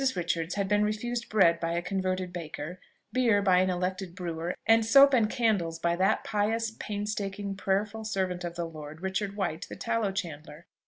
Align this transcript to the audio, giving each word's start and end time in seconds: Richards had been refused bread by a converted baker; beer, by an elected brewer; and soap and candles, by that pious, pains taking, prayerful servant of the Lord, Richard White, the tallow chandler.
Richards 0.15 0.55
had 0.55 0.67
been 0.67 0.83
refused 0.83 1.29
bread 1.29 1.59
by 1.59 1.73
a 1.73 1.81
converted 1.83 2.33
baker; 2.33 2.79
beer, 3.13 3.39
by 3.43 3.59
an 3.59 3.69
elected 3.69 4.15
brewer; 4.15 4.55
and 4.65 4.83
soap 4.83 5.13
and 5.13 5.29
candles, 5.29 5.77
by 5.77 5.95
that 5.95 6.23
pious, 6.23 6.71
pains 6.71 7.13
taking, 7.13 7.53
prayerful 7.55 8.03
servant 8.03 8.43
of 8.43 8.55
the 8.55 8.65
Lord, 8.65 9.01
Richard 9.01 9.35
White, 9.35 9.67
the 9.69 9.75
tallow 9.75 10.11
chandler. 10.11 10.65